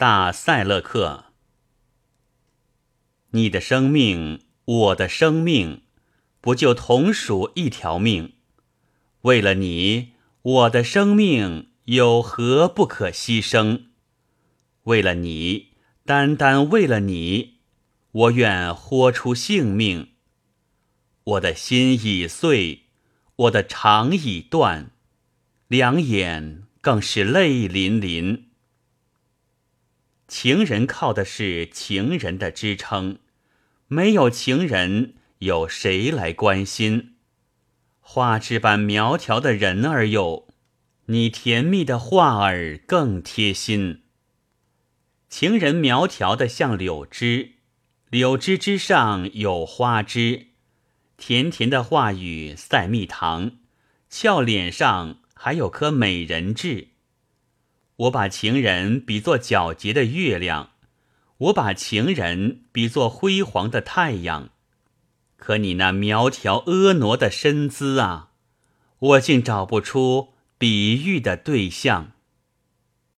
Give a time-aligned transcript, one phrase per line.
[0.00, 1.26] 大塞勒克。
[3.32, 5.82] 你的生命，我的生命，
[6.40, 8.32] 不就同属一条命？
[9.20, 13.88] 为了你，我的生命有何不可牺牲？
[14.84, 15.74] 为了你，
[16.06, 17.58] 单单为了你，
[18.10, 20.12] 我愿豁出性命。
[21.24, 22.84] 我的心已碎，
[23.36, 24.92] 我的肠已断，
[25.68, 28.46] 两眼更是泪淋淋。
[30.30, 33.18] 情人靠的是情人的支撑，
[33.88, 37.16] 没有情人，有谁来关心？
[37.98, 40.46] 花枝般苗条的人儿哟，
[41.06, 44.02] 你甜蜜的话儿更贴心。
[45.28, 47.54] 情人苗条的像柳枝，
[48.08, 50.46] 柳枝之上有花枝，
[51.16, 53.58] 甜甜的话语赛蜜糖，
[54.08, 56.89] 俏脸上还有颗美人痣。
[58.00, 60.70] 我把情人比作皎洁的月亮，
[61.36, 64.48] 我把情人比作辉煌的太阳，
[65.36, 68.30] 可你那苗条婀娜的身姿啊，
[69.00, 72.12] 我竟找不出比喻的对象。